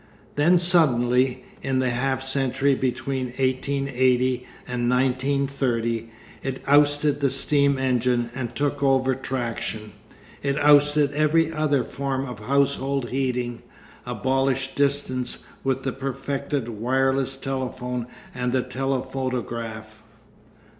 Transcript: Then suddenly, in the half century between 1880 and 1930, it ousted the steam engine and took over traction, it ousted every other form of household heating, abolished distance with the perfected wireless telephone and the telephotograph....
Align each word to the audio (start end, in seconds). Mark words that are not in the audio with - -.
Then 0.33 0.57
suddenly, 0.57 1.45
in 1.61 1.77
the 1.77 1.91
half 1.91 2.23
century 2.23 2.73
between 2.73 3.25
1880 3.27 4.47
and 4.67 4.89
1930, 4.89 6.09
it 6.41 6.59
ousted 6.65 7.21
the 7.21 7.29
steam 7.29 7.77
engine 7.77 8.31
and 8.33 8.55
took 8.55 8.81
over 8.81 9.13
traction, 9.13 9.91
it 10.41 10.57
ousted 10.57 11.13
every 11.13 11.53
other 11.53 11.83
form 11.83 12.27
of 12.27 12.39
household 12.39 13.09
heating, 13.09 13.61
abolished 14.03 14.75
distance 14.75 15.45
with 15.63 15.83
the 15.83 15.93
perfected 15.93 16.67
wireless 16.67 17.37
telephone 17.37 18.07
and 18.33 18.53
the 18.53 18.63
telephotograph.... 18.63 20.01